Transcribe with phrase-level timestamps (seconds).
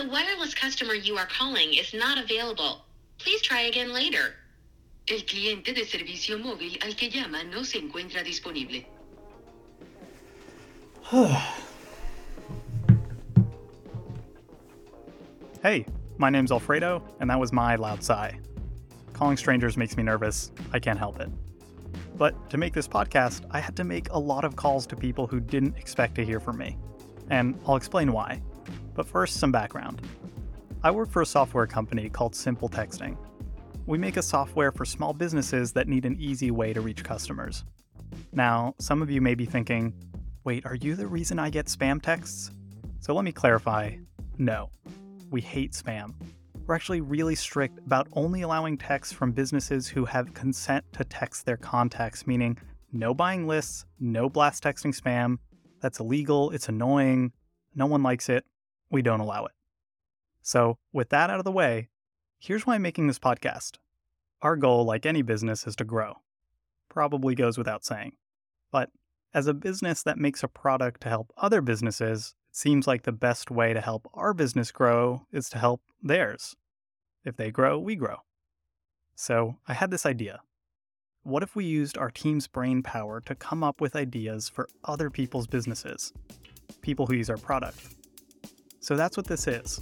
[0.00, 2.86] The wireless customer you are calling is not available.
[3.18, 4.34] Please try again later.
[5.06, 8.86] El cliente de servicio móvil al que llama no se encuentra disponible.
[15.62, 15.84] hey,
[16.16, 18.40] my name's Alfredo, and that was my loud sigh.
[19.12, 20.50] Calling strangers makes me nervous.
[20.72, 21.28] I can't help it.
[22.16, 25.26] But to make this podcast, I had to make a lot of calls to people
[25.26, 26.78] who didn't expect to hear from me.
[27.28, 28.40] And I'll explain why.
[28.94, 30.02] But first, some background.
[30.82, 33.16] I work for a software company called Simple Texting.
[33.86, 37.64] We make a software for small businesses that need an easy way to reach customers.
[38.32, 39.94] Now, some of you may be thinking,
[40.44, 42.50] wait, are you the reason I get spam texts?
[43.00, 43.96] So let me clarify
[44.38, 44.70] no,
[45.30, 46.14] we hate spam.
[46.66, 51.44] We're actually really strict about only allowing texts from businesses who have consent to text
[51.44, 52.56] their contacts, meaning
[52.92, 55.36] no buying lists, no blast texting spam.
[55.80, 57.32] That's illegal, it's annoying,
[57.74, 58.44] no one likes it,
[58.90, 59.52] we don't allow it.
[60.42, 61.88] So, with that out of the way,
[62.38, 63.76] here's why I'm making this podcast.
[64.42, 66.14] Our goal, like any business, is to grow.
[66.88, 68.12] Probably goes without saying.
[68.72, 68.90] But
[69.34, 73.12] as a business that makes a product to help other businesses, it seems like the
[73.12, 76.56] best way to help our business grow is to help theirs.
[77.24, 78.16] If they grow, we grow.
[79.14, 80.40] So I had this idea.
[81.22, 85.10] What if we used our team's brain power to come up with ideas for other
[85.10, 86.14] people's businesses?
[86.80, 87.99] People who use our product.
[88.90, 89.80] So that's what this is.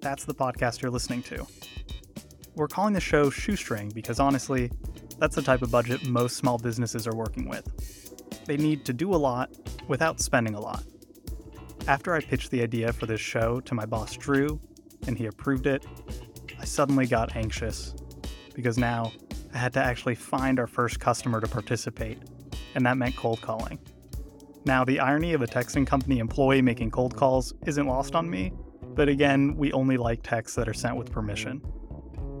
[0.00, 1.46] That's the podcast you're listening to.
[2.56, 4.72] We're calling the show Shoestring because honestly,
[5.20, 7.64] that's the type of budget most small businesses are working with.
[8.46, 9.50] They need to do a lot
[9.86, 10.82] without spending a lot.
[11.86, 14.58] After I pitched the idea for this show to my boss Drew,
[15.06, 15.86] and he approved it,
[16.58, 17.94] I suddenly got anxious
[18.52, 19.12] because now
[19.54, 22.18] I had to actually find our first customer to participate,
[22.74, 23.78] and that meant cold calling.
[24.66, 28.50] Now, the irony of a texting company employee making cold calls isn't lost on me,
[28.94, 31.60] but again, we only like texts that are sent with permission.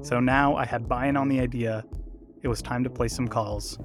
[0.00, 1.84] So now I had buy in on the idea.
[2.42, 3.78] It was time to place some calls.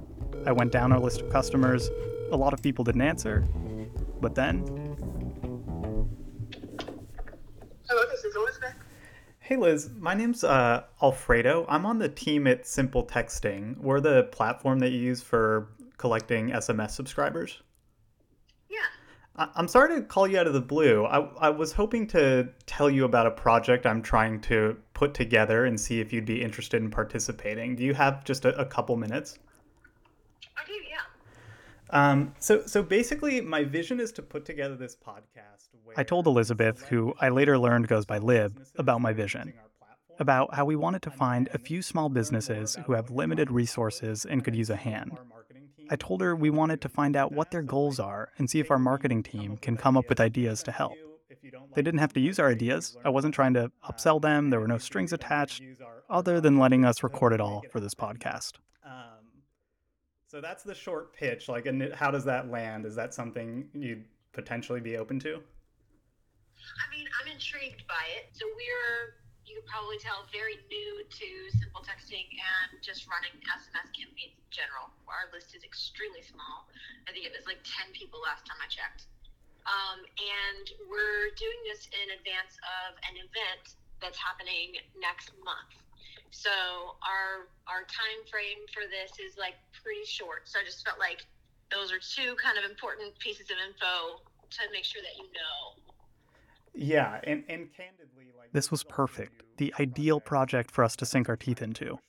[0.45, 1.89] I went down our list of customers.
[2.31, 3.41] A lot of people didn't answer.
[4.21, 4.63] But then.
[7.89, 8.75] Hello, this is Elizabeth.
[9.39, 11.65] Hey Liz, my name's uh, Alfredo.
[11.67, 13.75] I'm on the team at Simple Texting.
[13.79, 17.61] We're the platform that you use for collecting SMS subscribers.
[19.39, 19.47] Yeah.
[19.55, 21.05] I'm sorry to call you out of the blue.
[21.05, 25.65] I, I was hoping to tell you about a project I'm trying to put together
[25.65, 27.75] and see if you'd be interested in participating.
[27.75, 29.39] Do you have just a, a couple minutes?
[30.57, 30.97] I do, yeah.
[31.91, 35.69] Um, so, so basically, my vision is to put together this podcast.
[35.97, 39.53] I told Elizabeth, who I later learned goes by Lib, about my vision.
[40.19, 44.43] About how we wanted to find a few small businesses who have limited resources and
[44.43, 45.17] could use a hand.
[45.89, 48.71] I told her we wanted to find out what their goals are and see if
[48.71, 50.93] our marketing team can come up with ideas to help.
[51.73, 52.97] They didn't have to use our ideas.
[53.03, 55.61] I wasn't trying to upsell them, there were no strings attached,
[56.09, 58.53] other than letting us record it all for this podcast.
[60.27, 61.49] So that's the short pitch.
[61.49, 62.85] Like, and how does that land?
[62.85, 65.29] Is that something you'd potentially be open to?
[65.29, 68.29] I mean, I'm intrigued by it.
[68.33, 69.15] So we're,
[69.49, 71.27] you can probably tell, very new to
[71.57, 74.93] simple texting and just running SMS campaigns in general.
[75.09, 76.69] Our list is extremely small.
[77.09, 79.09] I think it was like 10 people last time I checked.
[79.65, 85.73] Um, and we're doing this in advance of an event that's happening next month.
[86.29, 86.53] So
[87.01, 90.45] our our time frame for this is like pretty short.
[90.45, 91.25] So I just felt like
[91.73, 95.88] those are two kind of important pieces of info to make sure that you know.
[96.73, 99.43] Yeah, and, and candidly, like this was perfect.
[99.57, 101.99] The ideal project for us to sink our teeth into.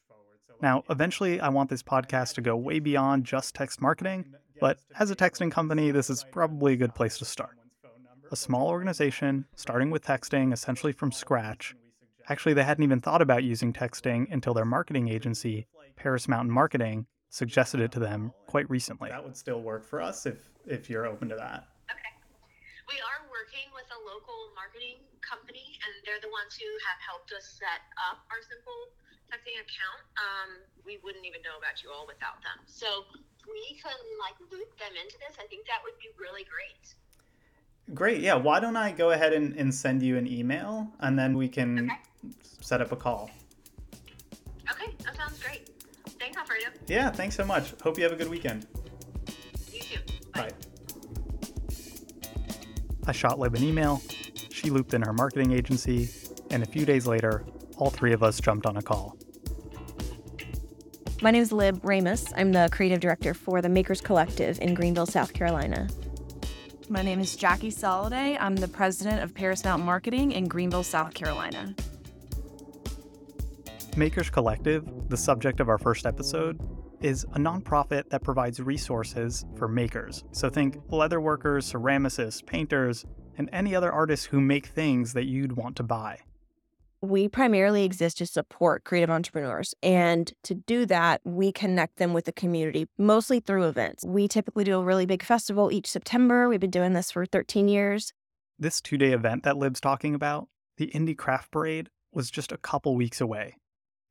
[0.63, 5.11] Now, eventually, I want this podcast to go way beyond just text marketing, but as
[5.11, 7.57] a texting company, this is probably a good place to start.
[8.31, 11.75] A small organization starting with texting essentially from scratch.
[12.29, 15.67] Actually, they hadn't even thought about using texting until their marketing agency,
[15.97, 19.09] Paris Mountain Marketing, suggested it to them quite recently.
[19.09, 21.67] That would still work for us if if you're open to that.
[21.91, 22.11] Okay.
[22.89, 27.33] We are working with a local marketing company, and they're the ones who have helped
[27.33, 28.93] us set up our simple
[29.33, 30.05] texting account.
[30.21, 32.61] Um, we wouldn't even know about you all without them.
[32.69, 33.09] So
[33.49, 35.41] we can like loop them into this.
[35.41, 36.85] I think that would be really great.
[37.97, 38.21] Great.
[38.21, 38.37] Yeah.
[38.37, 41.91] Why don't I go ahead and, and send you an email and then we can
[41.91, 42.35] okay.
[42.61, 43.31] set up a call.
[44.71, 44.93] Okay.
[45.05, 45.71] That sounds great.
[46.19, 46.77] Thanks, Alfredo.
[46.87, 47.11] Yeah.
[47.11, 47.73] Thanks so much.
[47.83, 48.67] Hope you have a good weekend.
[49.73, 49.99] You too.
[50.35, 50.51] Bye.
[50.51, 50.51] Bye.
[53.07, 54.03] I shot Lib an email.
[54.51, 56.11] She looped in her marketing agency.
[56.51, 57.45] And a few days later,
[57.77, 59.17] all three of us jumped on a call.
[61.23, 62.33] My name is Lib Ramus.
[62.35, 65.89] I'm the creative director for the Makers Collective in Greenville, South Carolina.
[66.89, 68.37] My name is Jackie Soliday.
[68.41, 71.75] I'm the president of Paris Mountain Marketing in Greenville, South Carolina.
[73.97, 76.59] Makers Collective, the subject of our first episode,
[77.03, 80.25] is a nonprofit that provides resources for makers.
[80.33, 83.05] So think leather workers, ceramicists, painters,
[83.39, 86.21] and any other artists who make things that you'd want to buy
[87.03, 89.75] we primarily exist to support creative entrepreneurs.
[89.83, 94.05] And to do that, we connect them with the community, mostly through events.
[94.05, 96.49] We typically do a really big festival each September.
[96.49, 98.13] We've been doing this for 13 years.
[98.59, 102.59] This two day event that Lib's talking about, the Indie Craft Parade, was just a
[102.59, 103.57] couple weeks away.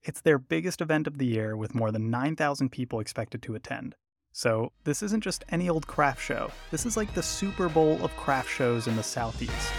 [0.02, 3.96] It's their biggest event of the year with more than 9,000 people expected to attend.
[4.32, 6.52] So, this isn't just any old craft show.
[6.72, 9.74] This is like the Super Bowl of craft shows in the Southeast.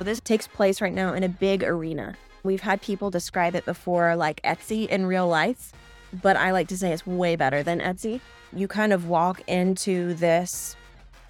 [0.00, 2.16] This takes place right now in a big arena.
[2.44, 5.72] We've had people describe it before like Etsy in real life,
[6.22, 8.20] but I like to say it's way better than Etsy.
[8.54, 10.76] You kind of walk into this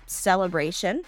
[0.06, 1.02] celebration.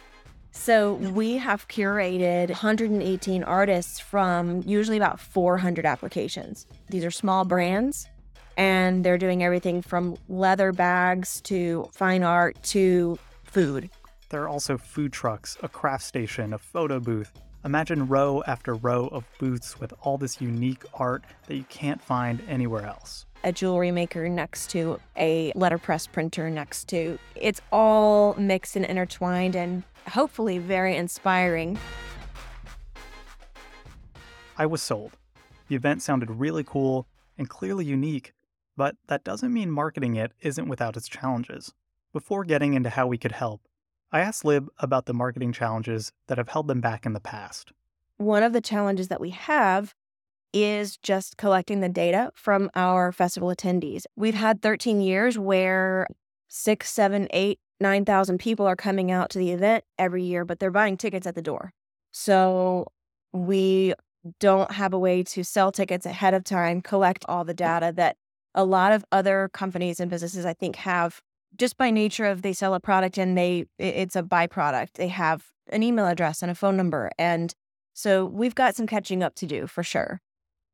[0.57, 6.67] So we have curated 118 artists from usually about 400 applications.
[6.89, 8.09] These are small brands
[8.57, 13.91] and they're doing everything from leather bags to fine art to food.
[14.31, 17.33] There are also food trucks, a craft station, a photo booth,
[17.67, 22.41] Imagine row after row of booths with all this unique art that you can't find
[22.49, 23.27] anywhere else.
[23.43, 27.19] A jewelry maker next to a letterpress printer next to.
[27.35, 31.79] It's all mixed and intertwined and hopefully very inspiring.
[34.59, 35.13] I was sold.
[35.69, 37.07] The event sounded really cool
[37.37, 38.33] and clearly unique,
[38.77, 41.75] but that doesn't mean marketing it isn't without its challenges.
[42.13, 43.61] Before getting into how we could help,
[44.13, 47.73] I asked Lib about the marketing challenges that have held them back in the past.
[48.17, 49.95] One of the challenges that we have
[50.53, 54.05] is just collecting the data from our festival attendees.
[54.17, 56.07] We've had 13 years where
[56.49, 60.71] six, seven, eight, 9,000 people are coming out to the event every year, but they're
[60.71, 61.73] buying tickets at the door.
[62.13, 62.87] So
[63.33, 63.95] we
[64.41, 67.59] don't have a way to sell tickets ahead of time, collect all the mm.
[67.59, 68.17] data that
[68.55, 71.21] a lot of other companies and businesses, I think, have
[71.57, 74.95] just by nature of they sell a product and they it's a byproduct.
[74.95, 77.55] They have an email address and a phone number and
[77.95, 80.21] so we've got some catching up to do for sure.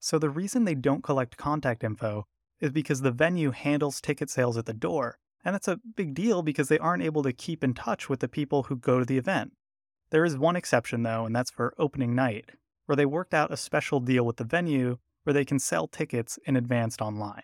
[0.01, 2.27] So the reason they don't collect contact info
[2.61, 5.19] is because the venue handles ticket sales at the door.
[5.44, 8.29] And that's a big deal because they aren't able to keep in touch with the
[8.29, 9.53] people who go to the event.
[10.11, 12.50] There is one exception though, and that's for opening night,
[12.87, 16.39] where they worked out a special deal with the venue where they can sell tickets
[16.44, 17.43] in advance online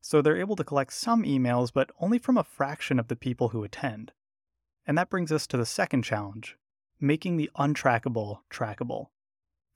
[0.00, 3.50] so they're able to collect some emails, but only from a fraction of the people
[3.50, 4.12] who attend.
[4.86, 6.56] And that brings us to the second challenge
[7.00, 9.06] making the untrackable trackable,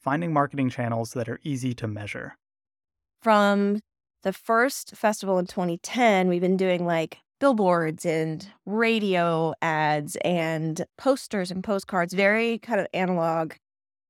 [0.01, 2.37] finding marketing channels that are easy to measure.
[3.21, 3.81] From
[4.23, 11.51] the first festival in 2010, we've been doing like billboards and radio ads and posters
[11.51, 13.55] and postcards, very kind of analog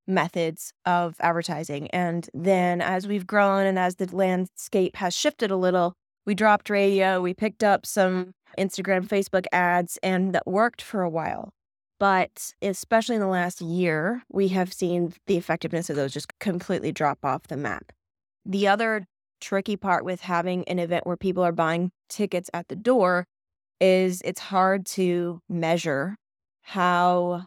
[0.06, 1.90] methods of advertising.
[1.92, 5.94] And then as we've grown and as the landscape has shifted a little,
[6.26, 11.08] we dropped radio, we picked up some Instagram, Facebook ads, and that worked for a
[11.08, 11.54] while.
[11.98, 16.92] But especially in the last year, we have seen the effectiveness of those just completely
[16.92, 17.92] drop off the map.
[18.44, 19.06] The other
[19.42, 23.26] tricky part with having an event where people are buying tickets at the door
[23.80, 26.16] is it's hard to measure
[26.62, 27.44] how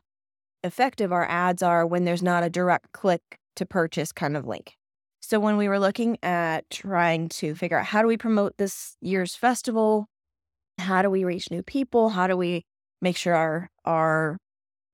[0.63, 3.22] effective our ads are when there's not a direct click
[3.55, 4.74] to purchase kind of link.
[5.22, 8.98] So when we were looking at trying to figure out how do we promote this
[9.01, 10.08] year's festival,
[10.77, 12.63] how do we reach new people, how do we
[13.01, 14.38] make sure our our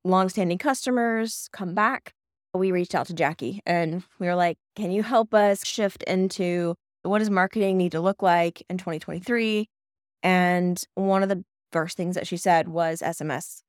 [0.04, 2.14] longstanding customers come back,
[2.54, 6.76] we reached out to Jackie and we were like, "Can you help us shift into
[7.04, 9.70] what does marketing need to look like in 2023?"
[10.24, 13.64] And one of the first things that she said was SMS.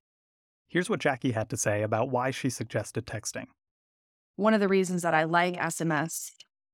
[0.68, 3.46] Here's what Jackie had to say about why she suggested texting.
[4.36, 6.30] One of the reasons that I like SMS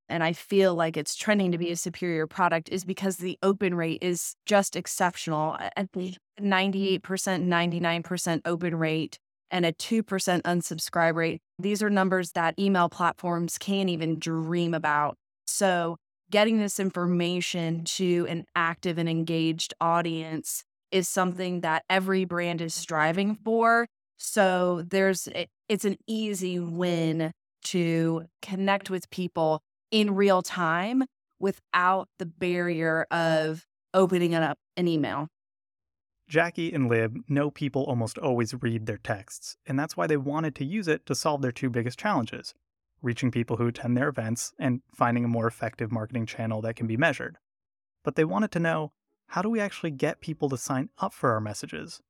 [0.08, 3.74] and I feel like it's trending to be a superior product is because the open
[3.74, 5.56] rate is just exceptional.
[5.76, 9.18] At the 98%, 99% open rate
[9.50, 10.02] and a 2%
[10.42, 11.40] unsubscribe rate.
[11.58, 15.16] These are numbers that email platforms can't even dream about.
[15.46, 15.96] So,
[16.30, 22.74] getting this information to an active and engaged audience is something that every brand is
[22.74, 23.86] striving for.
[24.16, 25.28] So, there's
[25.68, 27.30] it's an easy win
[27.64, 31.04] to connect with people in real time
[31.38, 35.28] without the barrier of opening up an email.
[36.28, 40.54] Jackie and Lib know people almost always read their texts, and that's why they wanted
[40.56, 42.54] to use it to solve their two biggest challenges
[43.02, 46.86] reaching people who attend their events and finding a more effective marketing channel that can
[46.86, 47.38] be measured.
[48.04, 48.92] But they wanted to know
[49.28, 52.00] how do we actually get people to sign up for our messages?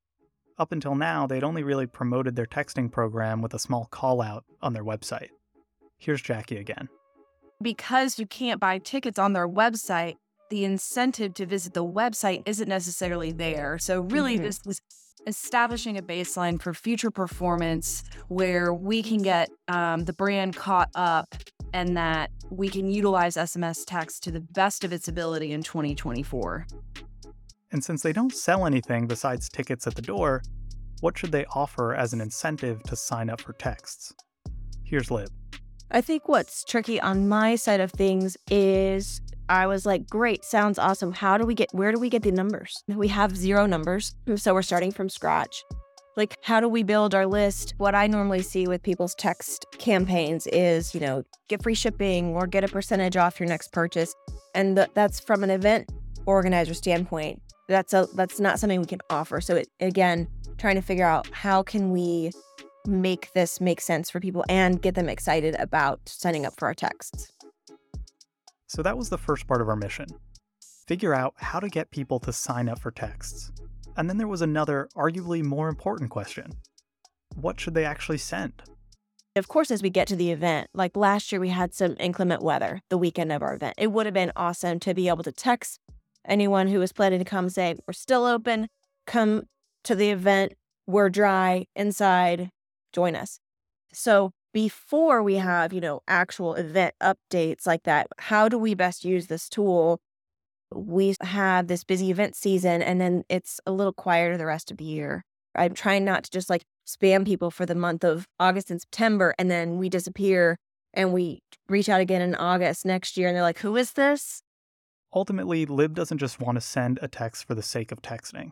[0.58, 4.44] Up until now, they'd only really promoted their texting program with a small call out
[4.60, 5.28] on their website.
[5.98, 6.88] Here's Jackie again.
[7.60, 10.14] Because you can't buy tickets on their website,
[10.50, 13.78] the incentive to visit the website isn't necessarily there.
[13.78, 14.42] So, really, Mhm.
[14.42, 14.80] this was
[15.26, 21.34] establishing a baseline for future performance where we can get um, the brand caught up
[21.72, 26.66] and that we can utilize SMS text to the best of its ability in 2024.
[27.72, 30.42] And since they don't sell anything besides tickets at the door,
[31.00, 34.14] what should they offer as an incentive to sign up for texts?
[34.84, 35.28] Here's Lib.
[35.90, 40.78] I think what's tricky on my side of things is I was like, great, sounds
[40.78, 41.12] awesome.
[41.12, 42.82] How do we get, where do we get the numbers?
[42.88, 44.14] We have zero numbers.
[44.36, 45.64] So we're starting from scratch.
[46.16, 47.74] Like, how do we build our list?
[47.78, 52.46] What I normally see with people's text campaigns is, you know, get free shipping or
[52.46, 54.12] get a percentage off your next purchase.
[54.54, 55.90] And th- that's from an event
[56.26, 57.40] organizer standpoint.
[57.68, 59.40] That's a that's not something we can offer.
[59.40, 60.26] So it, again,
[60.56, 62.32] trying to figure out how can we
[62.86, 66.74] make this make sense for people and get them excited about signing up for our
[66.74, 67.30] texts.
[68.68, 70.06] So that was the first part of our mission
[70.86, 73.52] figure out how to get people to sign up for texts.
[73.98, 76.52] And then there was another, arguably more important question
[77.34, 78.62] what should they actually send?
[79.36, 82.42] Of course, as we get to the event, like last year, we had some inclement
[82.42, 83.74] weather the weekend of our event.
[83.78, 85.78] It would have been awesome to be able to text
[86.24, 88.68] anyone who was planning to come say, We're still open,
[89.06, 89.44] come
[89.84, 90.54] to the event,
[90.86, 92.50] we're dry inside,
[92.92, 93.38] join us.
[93.92, 99.04] So, before we have, you know, actual event updates like that, how do we best
[99.04, 100.00] use this tool?
[100.74, 104.76] We have this busy event season and then it's a little quieter the rest of
[104.76, 105.24] the year.
[105.54, 109.34] I'm trying not to just like spam people for the month of August and September
[109.38, 110.58] and then we disappear
[110.94, 114.42] and we reach out again in August next year and they're like, who is this?
[115.14, 118.50] Ultimately, Lib doesn't just want to send a text for the sake of texting.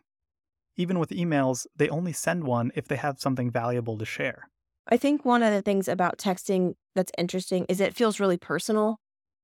[0.76, 4.48] Even with emails, they only send one if they have something valuable to share.
[4.88, 8.98] I think one of the things about texting that's interesting is it feels really personal,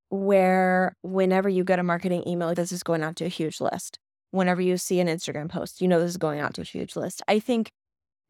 [0.09, 3.99] where whenever you get a marketing email, this is going out to a huge list.
[4.31, 6.97] Whenever you see an Instagram post, you know this is going out to a huge
[6.97, 7.23] list.
[7.29, 7.71] I think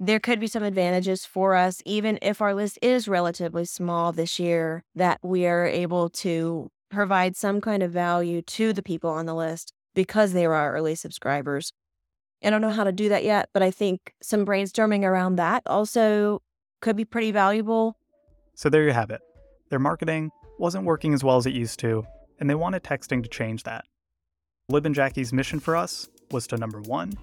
[0.00, 4.40] there could be some advantages for us, even if our list is relatively small this
[4.40, 9.26] year, that we are able to provide some kind of value to the people on
[9.26, 11.72] the list because they are our early subscribers.
[12.42, 15.62] I don't know how to do that yet, but I think some brainstorming around that
[15.66, 16.42] also
[16.82, 17.96] could be pretty valuable.
[18.54, 19.22] So there you have it.
[19.70, 22.04] Their marketing wasn't working as well as it used to,
[22.38, 23.86] and they wanted texting to change that.
[24.68, 27.14] Lib and Jackie's mission for us was to number one,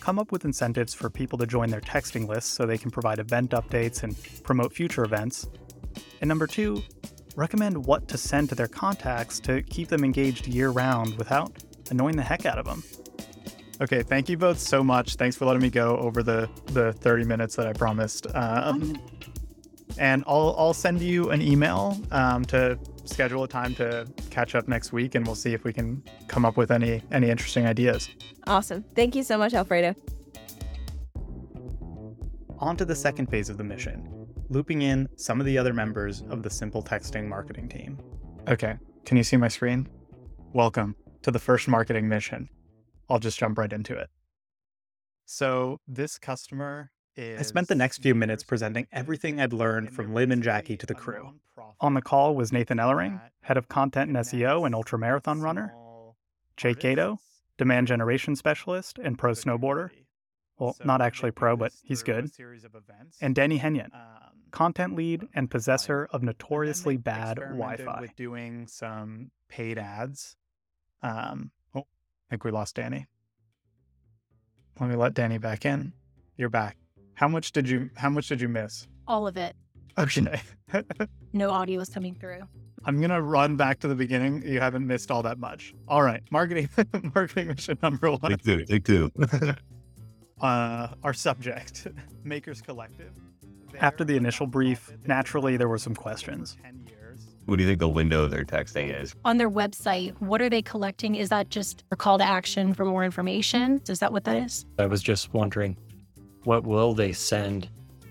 [0.00, 3.18] come up with incentives for people to join their texting lists so they can provide
[3.18, 5.48] event updates and promote future events.
[6.20, 6.82] And number two,
[7.36, 11.52] recommend what to send to their contacts to keep them engaged year round without
[11.90, 12.82] annoying the heck out of them.
[13.80, 15.14] Okay, thank you both so much.
[15.14, 18.26] Thanks for letting me go over the, the 30 minutes that I promised.
[18.34, 19.00] Um,
[19.98, 24.66] and I'll, I'll send you an email um, to schedule a time to catch up
[24.66, 28.08] next week, and we'll see if we can come up with any any interesting ideas.
[28.46, 28.84] Awesome.
[28.94, 29.94] Thank you so much, Alfredo.
[32.58, 36.22] On to the second phase of the mission, looping in some of the other members
[36.30, 37.98] of the Simple Texting marketing team.
[38.48, 39.88] Okay, can you see my screen?
[40.52, 42.48] Welcome to the first marketing mission.
[43.08, 44.10] I'll just jump right into it.
[45.24, 47.38] So, this customer is.
[47.38, 50.86] I spent the next few minutes presenting everything I'd learned from Lib and Jackie to
[50.86, 51.34] the crew.
[51.80, 55.74] On the call was Nathan Ellering, head of content and SEO and ultramarathon runner,
[56.56, 57.18] Jake Gato,
[57.56, 59.90] demand generation specialist and pro snowboarder.
[60.58, 62.30] Well, not actually pro, but he's good.
[63.20, 63.90] And Danny Henyon,
[64.50, 68.00] content lead and possessor of notoriously bad Wi-Fi.
[68.00, 70.36] With doing some paid ads.
[71.02, 71.52] Um,
[72.28, 73.06] I think we lost Danny.
[74.78, 75.94] Let me let Danny back in.
[76.36, 76.76] You're back.
[77.14, 78.86] How much did you How much did you miss?
[79.06, 79.56] All of it.
[79.96, 80.40] Okay.
[81.32, 82.42] No audio is coming through.
[82.84, 84.42] I'm gonna run back to the beginning.
[84.46, 85.74] You haven't missed all that much.
[85.88, 86.68] All right, marketing
[87.14, 88.30] marketing mission number one.
[88.30, 88.64] Take two.
[88.66, 89.10] Take two.
[90.42, 91.88] uh, our subject,
[92.24, 93.12] Makers Collective.
[93.80, 96.58] After the initial brief, naturally there were some questions.
[97.48, 99.14] What do you think the window they're texting is?
[99.24, 101.14] On their website, what are they collecting?
[101.14, 103.80] Is that just a call to action for more information?
[103.88, 104.66] Is that what that is?
[104.78, 105.74] I was just wondering,
[106.44, 107.70] what will they send?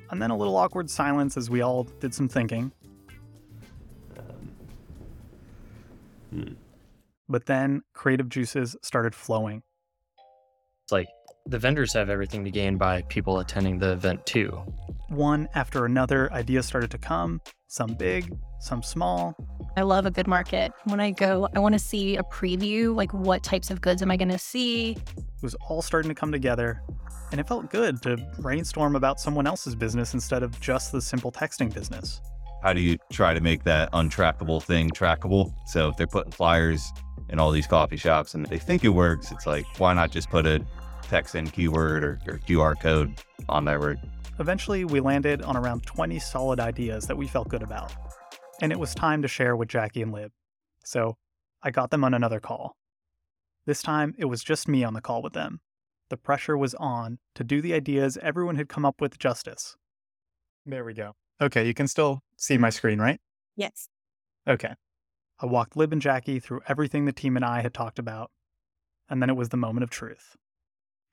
[0.09, 2.71] And then a little awkward silence as we all did some thinking.
[6.31, 6.53] Hmm.
[7.29, 9.61] But then creative juices started flowing.
[10.85, 11.09] It's like
[11.45, 14.63] the vendors have everything to gain by people attending the event too.
[15.09, 19.35] One after another, ideas started to come, some big, some small.
[19.75, 20.71] I love a good market.
[20.85, 24.09] When I go, I want to see a preview like what types of goods am
[24.09, 24.91] I going to see?
[25.17, 26.81] It was all starting to come together,
[27.31, 31.31] and it felt good to brainstorm about someone else's business instead of just the simple
[31.31, 32.21] texting business.
[32.63, 35.53] How do you try to make that untrackable thing trackable?
[35.67, 36.91] So if they're putting flyers
[37.29, 40.29] in all these coffee shops and they think it works, it's like, why not just
[40.29, 40.65] put a
[41.03, 43.99] text in keyword or, or QR code on that word?
[44.39, 47.93] Eventually, we landed on around 20 solid ideas that we felt good about.
[48.61, 50.31] And it was time to share with Jackie and Lib.
[50.83, 51.15] So
[51.63, 52.75] I got them on another call.
[53.65, 55.59] This time, it was just me on the call with them.
[56.09, 59.75] The pressure was on to do the ideas everyone had come up with justice.
[60.65, 61.13] There we go.
[61.41, 63.19] Okay, you can still see my screen, right?
[63.55, 63.89] Yes.
[64.47, 64.73] Okay.
[65.39, 68.31] I walked Lib and Jackie through everything the team and I had talked about,
[69.09, 70.35] and then it was the moment of truth.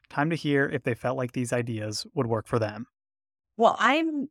[0.08, 2.86] Time to hear if they felt like these ideas would work for them.
[3.56, 4.28] Well, I'm,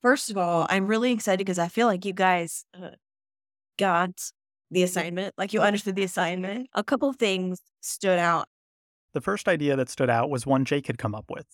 [0.00, 2.90] first of all, I'm really excited because I feel like you guys uh,
[3.78, 4.32] got
[4.70, 6.68] the assignment, like you understood the assignment.
[6.74, 8.46] A couple of things stood out.
[9.12, 11.46] The first idea that stood out was one Jake had come up with.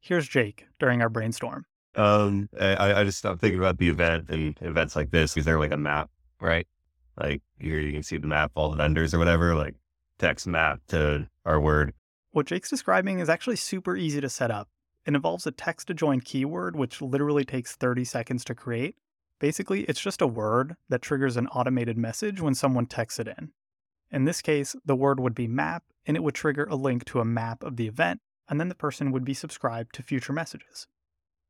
[0.00, 1.64] Here's Jake during our brainstorm.
[1.96, 5.36] Um, I, I just I'm thinking about the event and events like this.
[5.36, 6.08] Is there like a map,
[6.40, 6.66] right?
[7.18, 9.74] Like here you can see the map, all the vendors or whatever, like
[10.18, 11.92] text map to our word.
[12.30, 14.68] What Jake's describing is actually super easy to set up.
[15.06, 18.96] It involves a text to join keyword, which literally takes 30 seconds to create.
[19.38, 23.52] Basically, it's just a word that triggers an automated message when someone texts it in.
[24.10, 27.20] In this case, the word would be map, and it would trigger a link to
[27.20, 30.86] a map of the event, and then the person would be subscribed to future messages.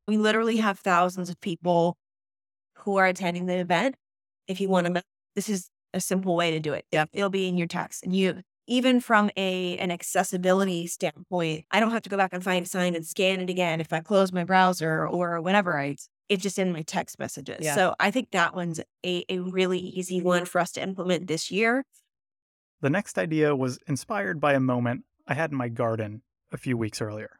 [0.07, 1.97] We literally have thousands of people
[2.77, 3.95] who are attending the event.
[4.47, 5.03] If you want to,
[5.35, 6.85] this is a simple way to do it.
[6.91, 7.05] Yeah.
[7.11, 8.03] It'll be in your text.
[8.03, 12.43] And you, even from a an accessibility standpoint, I don't have to go back and
[12.43, 13.81] find a sign and scan it again.
[13.81, 15.95] If I close my browser or whenever I,
[16.29, 17.59] it's just in my text messages.
[17.61, 17.75] Yeah.
[17.75, 21.51] So I think that one's a, a really easy one for us to implement this
[21.51, 21.83] year.
[22.81, 26.77] The next idea was inspired by a moment I had in my garden a few
[26.77, 27.37] weeks earlier.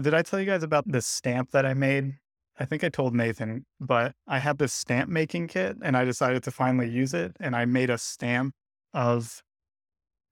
[0.00, 2.14] Did I tell you guys about this stamp that I made?
[2.58, 6.42] I think I told Nathan, but I had this stamp making kit and I decided
[6.44, 7.36] to finally use it.
[7.38, 8.54] And I made a stamp
[8.94, 9.42] of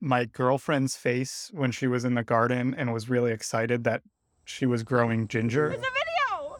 [0.05, 4.03] my girlfriend's face when she was in the garden and was really excited that
[4.45, 5.71] she was growing ginger.
[5.71, 6.59] It's a video.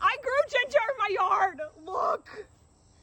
[0.00, 1.60] I grew ginger in my yard.
[1.84, 2.46] Look.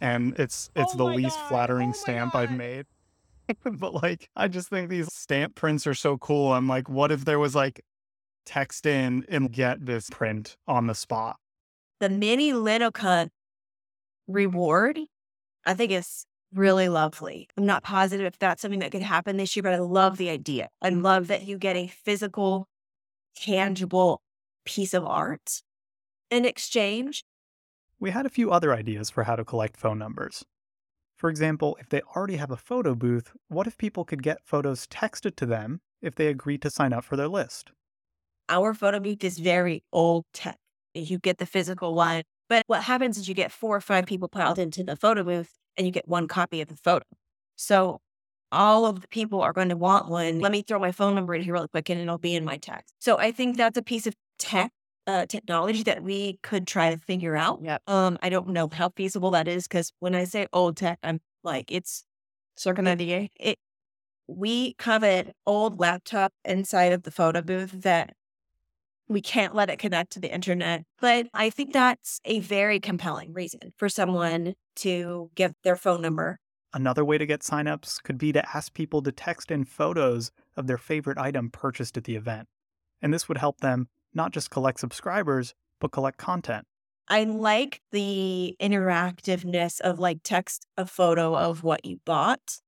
[0.01, 1.47] and it's it's Oh the least God.
[1.49, 2.85] flattering Oh my stamp I've made.
[3.63, 6.51] but like I just think these stamp prints are so cool.
[6.51, 7.81] I'm like, what if there was like
[8.45, 11.37] text in and get this print on the spot?
[11.99, 13.29] The mini Linocut
[14.27, 14.99] reward,
[15.65, 17.47] I think is really lovely.
[17.57, 20.29] I'm not positive if that's something that could happen this year, but I love the
[20.29, 20.69] idea.
[20.81, 21.03] I mm.
[21.03, 22.67] love that you get a physical,
[23.35, 24.21] tangible
[24.65, 25.61] piece of art
[26.29, 27.23] in exchange.
[27.99, 30.45] We had a few other ideas for how to collect phone numbers.
[31.15, 34.85] For example, if they already have a photo booth, what if people could get photos
[34.85, 37.71] texted to them if they agreed to sign up for their list?
[38.49, 40.57] Our photo booth is very old tech.
[40.93, 44.27] You get the physical one, but what happens is you get four or five people
[44.27, 47.05] piled into the photo booth and you get one copy of the photo.
[47.55, 48.01] So
[48.51, 50.39] all of the people are going to want one.
[50.39, 52.57] Let me throw my phone number in here really quick and it'll be in my
[52.57, 52.93] text.
[52.99, 54.71] So I think that's a piece of tech,
[55.05, 57.59] uh, technology that we could try to figure out.
[57.61, 57.81] Yep.
[57.87, 61.19] Um, I don't know how feasible that is because when I say old tech, I'm
[61.43, 62.05] like, it's
[62.55, 63.31] Circa 98.
[63.39, 63.59] it
[64.27, 68.13] we have an old laptop inside of the photo booth that
[69.09, 70.83] we can't let it connect to the internet.
[70.99, 76.39] But I think that's a very compelling reason for someone to give their phone number.
[76.73, 80.67] Another way to get signups could be to ask people to text in photos of
[80.67, 82.47] their favorite item purchased at the event.
[83.01, 86.65] And this would help them not just collect subscribers, but collect content.
[87.07, 92.59] I like the interactiveness of like text a photo of what you bought.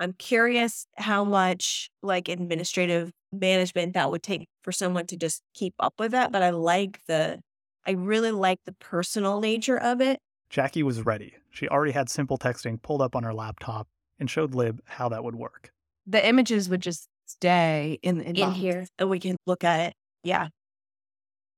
[0.00, 5.74] I'm curious how much like administrative management that would take for someone to just keep
[5.78, 6.32] up with that.
[6.32, 7.40] But I like the,
[7.86, 10.18] I really like the personal nature of it.
[10.50, 11.34] Jackie was ready.
[11.50, 15.24] She already had simple texting pulled up on her laptop and showed Lib how that
[15.24, 15.70] would work.
[16.06, 19.94] The images would just stay in, in, in here and we can look at it.
[20.22, 20.48] Yeah.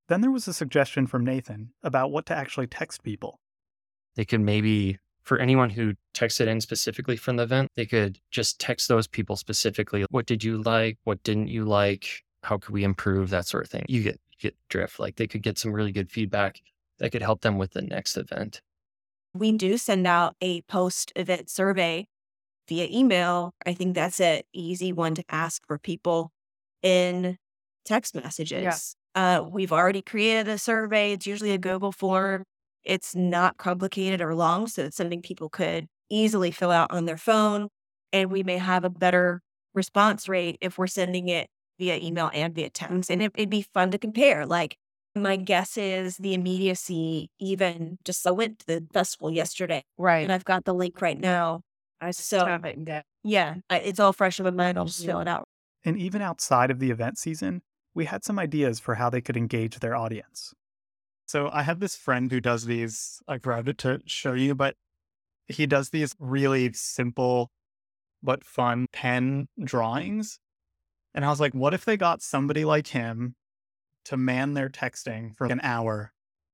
[0.09, 3.41] Then there was a suggestion from Nathan about what to actually text people.
[4.17, 8.61] They could maybe, for anyone who texted in specifically from the event, they could just
[8.61, 10.05] text those people specifically.
[10.11, 10.99] What did you like?
[11.05, 12.23] What didn't you like?
[12.43, 13.31] How could we improve?
[13.31, 13.87] That sort of thing.
[13.89, 15.01] You get you get drift.
[15.01, 16.61] Like they could get some really good feedback
[16.99, 18.61] that could help them with the next event.
[19.33, 22.07] We do send out a post event survey
[22.69, 23.55] via email.
[23.67, 26.33] I think that's an easy one to ask for people
[26.83, 27.39] in
[27.85, 28.97] text messages.
[29.15, 31.13] Uh, we've already created a survey.
[31.13, 32.45] It's usually a Google form.
[32.85, 37.17] It's not complicated or long, so it's something people could easily fill out on their
[37.17, 37.69] phone.
[38.13, 39.41] And we may have a better
[39.75, 43.11] response rate if we're sending it via email and via text.
[43.11, 43.23] And mm-hmm.
[43.23, 44.47] it, it'd be fun to compare.
[44.47, 44.77] Like,
[45.17, 50.25] my guess is the immediacy, even just I went to the festival yesterday Right.
[50.25, 51.61] and I've got the link right now.
[52.01, 53.05] I so have it.
[53.23, 54.77] yeah, I, it's all fresh in my mind.
[54.77, 55.47] I'll just fill it out.
[55.85, 57.63] And even outside of the event season,
[57.95, 60.53] we had some ideas for how they could engage their audience.
[61.27, 64.77] So I have this friend who does these, I grabbed it to show you, but
[65.47, 67.51] he does these really simple
[68.23, 70.39] but fun pen drawings.
[71.15, 73.37] And I was like, what if they got somebody like him
[74.05, 76.13] to man their texting for an hour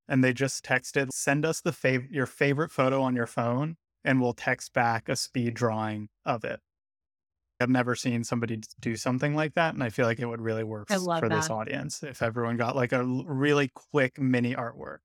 [0.08, 4.20] and they just texted, send us the fav- your favorite photo on your phone and
[4.20, 6.60] we'll text back a speed drawing of it.
[7.60, 10.64] I've never seen somebody do something like that, and I feel like it would really
[10.64, 14.54] work I s- love for this audience if everyone got like a really quick mini
[14.54, 14.98] artwork.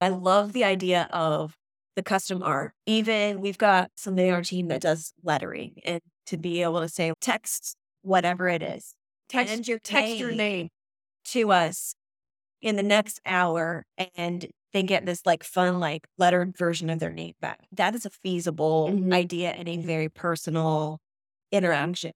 [0.00, 1.56] I love the idea of
[1.96, 2.72] the custom art.
[2.86, 6.88] Even we've got somebody on our team that does lettering and to be able to
[6.88, 8.94] say text whatever it is.
[9.28, 10.68] Text your text your name.
[11.26, 11.94] to us
[12.62, 13.84] in the next hour
[14.16, 17.60] and they get this like fun like lettered version of their name back.
[17.72, 19.12] That is a feasible Mhm.
[19.12, 20.98] idea and a very personal
[21.54, 22.12] interaction.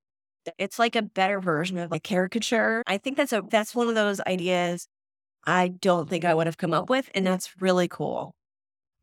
[0.59, 2.83] It's like a better version of a caricature.
[2.87, 4.87] I think that's a that's one of those ideas
[5.47, 8.35] I don't think I would have come up with and that's really cool.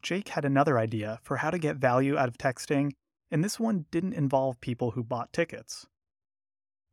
[0.01, 2.91] Jake had another idea for how to get value out of texting,
[3.31, 5.87] and this one didn't involve people who bought tickets.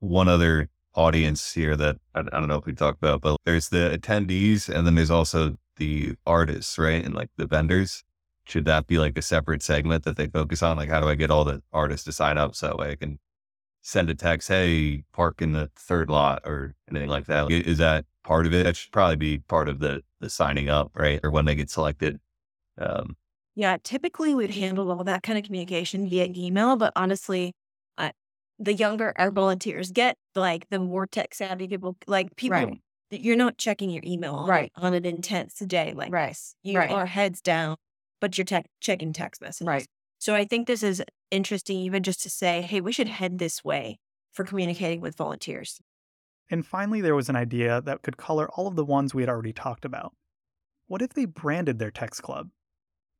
[0.01, 3.69] one other audience here that I, I don't know if we talked about, but there's
[3.71, 7.05] the attendees and then there's also the artists, right?
[7.05, 8.05] And like the vendors.
[8.45, 10.77] Should that be like a separate segment that they focus on?
[10.77, 12.97] Like, how do I get all the artists to sign up so that way I
[12.97, 13.19] can
[13.83, 17.43] send a text, hey, park in the third lot or anything like that?
[17.43, 18.65] Like, Is that part of it?
[18.65, 21.21] That should probably be part of the the signing up, right?
[21.25, 22.21] Or when they get selected.
[22.79, 23.17] Um,
[23.55, 27.53] Yeah, typically we'd handle all that kind of communication via email, but honestly,
[27.99, 28.13] uh,
[28.59, 32.83] the younger our volunteers get, like the more tech savvy people, like people, Right.
[33.11, 34.73] you're not checking your email on, Right.
[34.77, 36.27] on an intense day like Right.
[36.27, 36.55] this.
[36.63, 36.89] You Right.
[36.89, 37.77] are heads down,
[38.21, 39.67] but you're tech checking text messages.
[39.67, 39.87] Right.
[40.23, 43.65] So I think this is interesting, even just to say, hey, we should head this
[43.65, 43.99] way
[44.31, 45.81] for communicating with volunteers.
[46.49, 49.29] And finally, there was an idea that could color all of the ones we had
[49.29, 50.15] already talked about.
[50.87, 52.51] What if they branded their text club?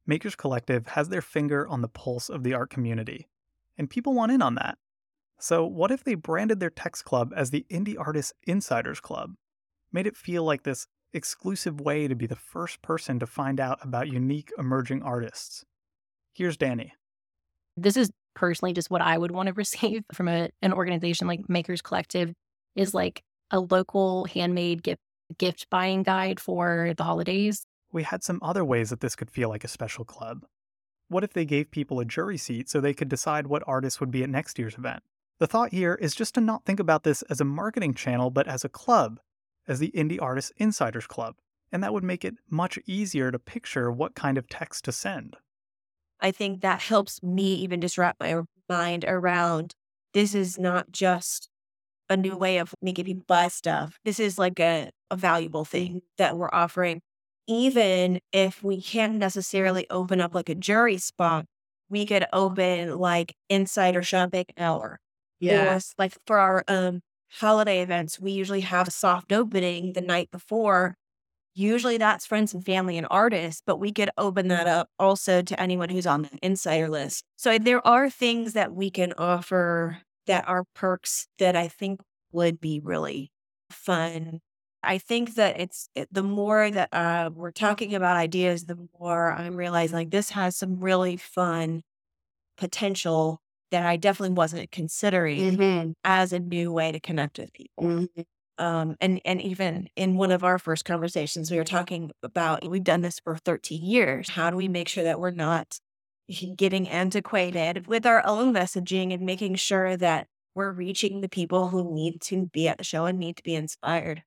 [0.07, 3.27] Makers Collective has their finger on the pulse of the art community,
[3.77, 4.79] and people want in on that.
[5.41, 9.33] So, what if they branded their text club as the Indie Artists Insiders Club?
[9.93, 13.81] Made it feel like this exclusive way to be the first person to find out
[13.83, 15.65] about unique emerging artists.
[16.35, 16.95] Here's Danny.
[17.77, 21.49] this is personally just what I would want to receive from a, an organization like
[21.49, 22.33] Makers Collective
[22.75, 25.01] is like a local handmade gift
[25.39, 27.65] gift buying guide for the holidays.
[27.91, 30.45] We had some other ways that this could feel like a special club.
[31.09, 34.11] What if they gave people a jury seat so they could decide what artists would
[34.11, 35.03] be at next year's event?
[35.39, 38.47] The thought here is just to not think about this as a marketing channel, but
[38.47, 39.21] as a club,
[39.67, 41.37] as the Indie Artists Insiders Club.
[41.71, 45.37] And that would make it much easier to picture what kind of text to send.
[46.23, 49.75] I think that helps me even just wrap my mind around
[50.15, 51.49] this is not just
[52.09, 53.99] a new way of making people buy stuff.
[54.05, 57.01] This is like a, a valuable thing that we're offering.
[57.49, 61.47] Even if we can't necessarily open up like a jury spot,
[61.89, 64.99] we could open like insider shopping hour.
[65.49, 67.01] Or like for our um
[67.33, 70.97] holiday events, we usually have a soft opening the night before.
[71.55, 74.71] Usually that's friends and family and artists, but we could open that mm.
[74.71, 77.25] up also to anyone who's on the insider list.
[77.37, 82.01] So there are things that we can offer that are perks that I think
[82.33, 83.31] would be really
[83.71, 84.41] fun.
[84.83, 89.55] I think that it's the more that uh, we're talking about ideas, the more I'm
[89.55, 91.83] realizing like this has some really fun
[92.57, 95.91] potential that I definitely wasn't considering mm-hmm.
[96.05, 97.85] as a new way to connect with people.
[97.85, 98.23] Mm-hmm.
[98.63, 102.85] Um, and and even in one of our first conversations, we were talking about we've
[102.85, 104.31] done this for 13 years.
[104.31, 105.81] How do we make sure that we're not
[106.57, 111.93] getting antiquated with our own messaging and making sure that we're reaching the people who
[111.93, 114.23] need to be at the show and need to be inspired?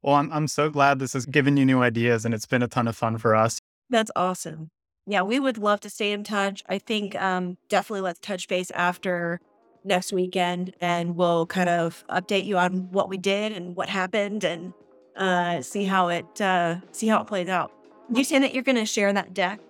[0.00, 2.68] Well, I'm, I'm so glad this has given you new ideas, and it's been a
[2.68, 3.58] ton of fun for us.
[3.90, 4.70] That's awesome.
[5.08, 6.62] Yeah, we would love to stay in touch.
[6.68, 9.40] I think um, definitely let's touch base after
[9.86, 14.44] next weekend and we'll kind of update you on what we did and what happened
[14.44, 14.72] and
[15.16, 17.72] uh, see how it uh, see how it plays out.
[18.12, 19.60] You say that you're going to share that deck.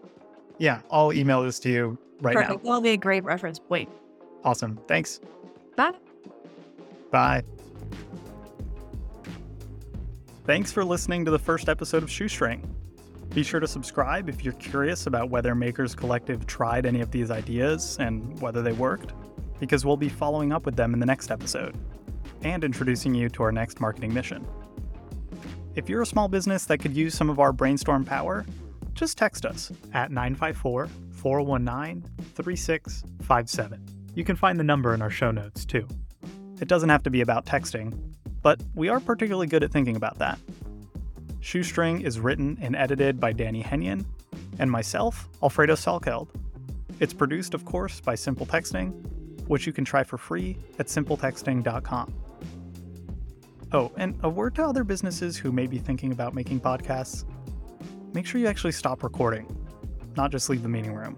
[0.59, 2.65] Yeah, I'll email this to you right Perfect.
[2.65, 3.89] That'll be a great reference point.
[4.45, 4.79] Awesome.
[4.89, 5.21] Thanks.
[5.77, 5.93] Bye.
[7.11, 7.43] Bye.
[10.45, 12.73] Thanks for listening to the first episode of Shoestring.
[13.35, 17.31] Be sure to subscribe if you're curious about whether Makers Collective tried any of these
[17.31, 19.13] ideas and whether they worked,
[19.61, 21.77] because we'll be following up with them in the next episode
[22.43, 24.47] and introducing you to our next marketing mission.
[25.75, 28.47] If you're a small business that could use some of our brainstorm power,
[28.95, 32.03] just text us at 954 419
[32.35, 33.87] 3657.
[34.15, 35.87] You can find the number in our show notes too.
[36.61, 37.99] It doesn't have to be about texting,
[38.43, 40.39] but we are particularly good at thinking about that.
[41.41, 44.07] Shoestring is written and edited by Danny Henyon,
[44.59, 46.29] and myself, Alfredo Salkeld.
[47.01, 48.95] It's produced, of course, by Simple Texting,
[49.49, 52.15] which you can try for free at simpletexting.com.
[53.73, 57.25] Oh, and a word to other businesses who may be thinking about making podcasts
[58.15, 59.47] make sure you actually stop recording,
[60.17, 61.17] not just leave the meeting room.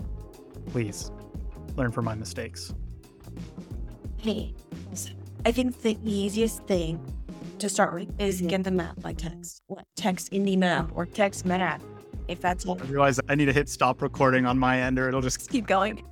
[0.66, 1.12] Please,
[1.76, 2.74] learn from my mistakes.
[4.16, 4.52] Hey,
[5.46, 7.00] I think the easiest thing
[7.60, 8.48] to start with is mm-hmm.
[8.48, 9.62] get the map by text.
[9.68, 9.84] What?
[9.96, 11.82] Text indie map or text map.
[12.26, 15.08] If that's what I realize I need to hit stop recording on my end or
[15.08, 16.04] it'll just keep going.